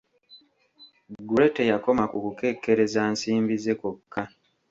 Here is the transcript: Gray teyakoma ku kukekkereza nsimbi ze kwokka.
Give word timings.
Gray 1.27 1.51
teyakoma 1.55 2.03
ku 2.11 2.17
kukekkereza 2.25 3.01
nsimbi 3.13 3.55
ze 3.63 3.73
kwokka. 3.79 4.21